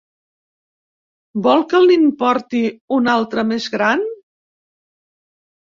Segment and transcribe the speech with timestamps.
[1.49, 2.65] Vol que li'n porti
[2.99, 4.07] una altra més gran?